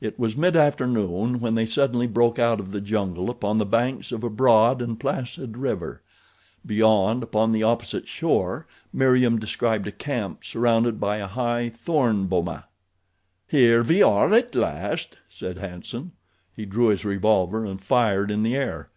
[0.00, 4.10] It was mid afternoon when they suddenly broke out of the jungle upon the banks
[4.10, 6.00] of a broad and placid river.
[6.64, 12.64] Beyond, upon the opposite shore, Meriem described a camp surrounded by a high, thorn boma.
[13.46, 16.12] "Here we are at last," said Hanson.
[16.56, 18.88] He drew his revolver and fired in the air.